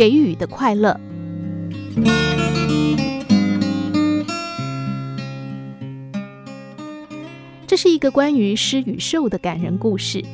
[0.00, 0.98] 给予的快乐。
[7.66, 10.24] 这是一个关于施与受的感人故事。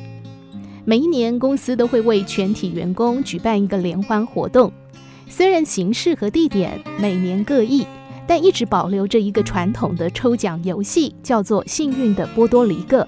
[0.85, 4.71] 每一年，公司都会为全体员工举办一个联欢活动。
[5.27, 7.85] 虽然形式和地点每年各异，
[8.25, 13.05] 但一直保留着一个传统的抽奖游戏，叫做“幸运的波多黎各”。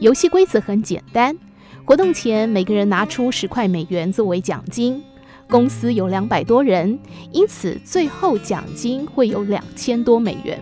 [0.00, 1.36] 游戏规则很简单，
[1.84, 5.02] 活动前每个人拿出十块美元作为奖金。
[5.48, 6.98] 公司有两百多人，
[7.32, 10.60] 因此最后奖金会有两千多美元，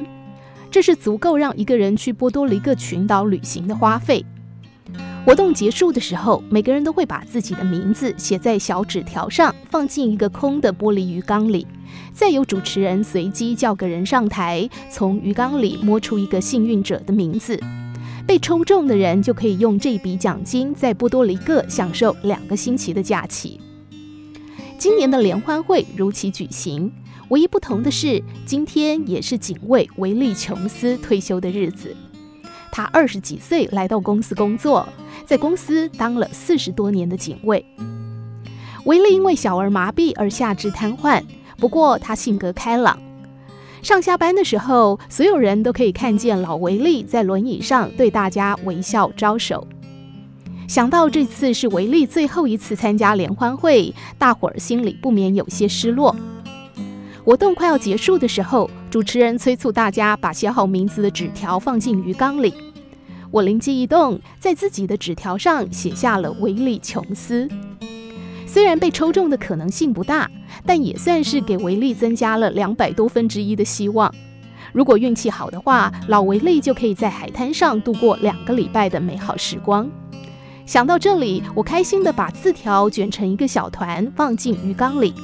[0.70, 4.24] 这是足够让一个人去波多黎各群岛旅行的花费。
[5.24, 11.66] 活动结束的时候，每个人都会把自己的名字写在小纸条上，放进一个空的玻璃鱼缸里。
[12.12, 17.58] 再由主持人随机叫个人上台，从鱼缸里摸出一个幸运者的名字。
[18.24, 23.60] 被抽中的人就可以用这笔奖金在波多黎各享受两个星期的假期。
[24.78, 26.92] 今年的联欢会如期举行，
[27.28, 31.96] 唯一不同的是，今天也是警卫维利·琼斯退休的日子。
[32.70, 34.86] 他二十几岁来到公司工作，
[35.24, 37.64] 在公司当了四十多年的警卫。
[38.84, 41.22] 维利因为小儿麻痹而下肢瘫痪，
[41.56, 42.98] 不过他性格开朗。
[43.82, 49.66] 上下班的时候，所有人都可以看见老维利在轮椅上对大家微笑招手。
[50.68, 56.14] 想到这次是维利最后一次参加联欢会，大伙儿心里不免有些失落。
[57.24, 62.52] 活动快要结束的时候，主持人催促大家把写好名字的纸条放进鱼缸里。
[63.30, 67.48] 我灵机一动，在自己的纸条上写下了维利·琼斯。
[68.46, 70.30] 虽然被抽中的可能性不大，
[70.64, 74.12] 但也算是给维利增加了两百多分之一的希望。
[74.72, 79.90] 如果运气好的话，老维利就可以在海滩上度过两个礼拜的美好时光。
[80.66, 85.14] 想到这里，我开心地把字条卷成一个小团，放进鱼缸里。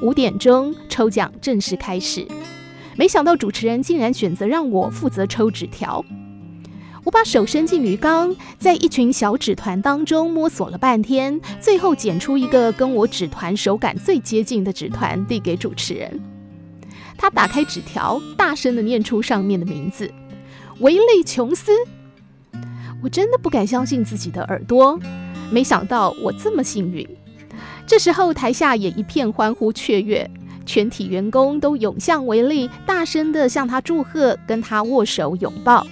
[0.00, 2.24] 五点钟，抽奖正式开始。
[2.96, 6.04] 没想到主持人竟然选择让我负责抽纸条。
[7.02, 16.20] 我把手伸进鱼缸，在一群小纸团当中摸索了半天，最后捡出一个跟我纸团手感最接近的纸团，递给主持人。
[17.18, 20.08] 他打开纸条，大声地念出上面的名字：
[20.78, 21.72] 维利·琼斯。
[23.02, 24.98] 我真的不敢相信自己的耳朵，
[25.50, 27.06] 没想到我这么幸运。
[27.86, 30.30] 这时候，台下也一片欢呼雀跃，
[30.64, 35.84] 全体员工都涌向维利，大声地向他祝贺，跟他握手拥抱。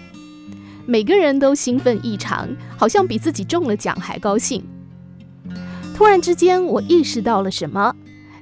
[0.87, 4.65] 每个人都兴奋异常，好像比自己中了奖还高兴。
[5.95, 7.95] 突然之间，我意识到了什么，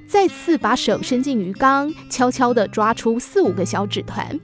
[0.07, 4.39] 再次把手伸进鱼缸，悄悄地抓出四五个小纸团。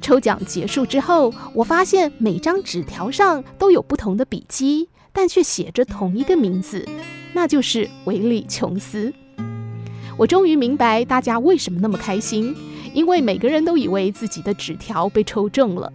[0.00, 6.86] 抽奖结束之后，我发现每张纸条上都有不同的笔迹，但却写着同一个名字。
[7.32, 9.12] 那就是维利·琼斯。
[10.16, 12.54] 我终于明白大家为什么那么开心，
[12.92, 15.92] 因为每个人都以为自己的纸条被抽中了。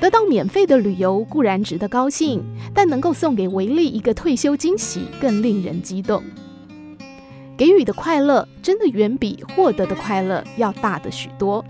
[0.00, 6.22] 得到免费的旅游固然值得高兴，但能够送给维利一个退休惊喜更令人激动。
[7.56, 11.64] 给予的快乐真的远比获得的快乐要大得许多。